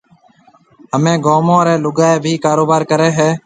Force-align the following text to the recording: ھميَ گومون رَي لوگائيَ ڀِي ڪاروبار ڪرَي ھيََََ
ھميَ 0.93 1.13
گومون 1.25 1.61
رَي 1.67 1.75
لوگائيَ 1.85 2.17
ڀِي 2.23 2.33
ڪاروبار 2.45 2.81
ڪرَي 2.91 3.09
ھيََََ 3.17 3.29